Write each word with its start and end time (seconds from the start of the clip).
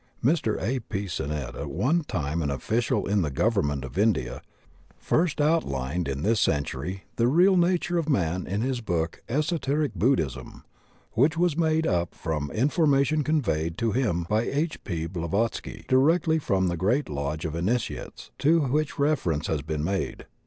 Mr. 0.25 0.59
A. 0.59 0.79
P. 0.79 1.05
Sinnett, 1.05 1.53
at 1.55 1.69
one 1.69 2.01
time 2.03 2.41
an 2.41 2.49
official 2.49 3.05
in 3.05 3.21
the 3.21 3.29
Government 3.29 3.85
of 3.85 3.99
India, 3.99 4.41
"^ 4.95 4.95
first 4.97 5.39
outlined 5.39 6.07
in 6.07 6.23
this 6.23 6.39
century 6.39 7.03
the 7.17 7.27
real 7.27 7.55
nature 7.55 7.99
of 7.99 8.09
man 8.09 8.47
in 8.47 8.61
his 8.61 8.81
book 8.81 9.21
Esoteric 9.29 9.93
Buddhism, 9.93 10.63
which 11.11 11.37
was 11.37 11.55
made 11.55 11.85
up 11.85 12.15
from 12.15 12.49
information 12.49 13.23
conveyed 13.23 13.77
to 13.77 13.91
him 13.91 14.25
by 14.27 14.41
H. 14.41 14.83
P. 14.83 15.05
Blavatsky 15.05 15.85
directly 15.87 16.39
from 16.39 16.65
the 16.67 16.77
Great 16.77 17.07
Lodge 17.07 17.45
of 17.45 17.53
Initiates 17.53 18.31
to 18.39 18.59
which 18.61 18.97
reference 18.97 19.45
has 19.45 19.61
been 19.61 19.83
made. 19.83 20.25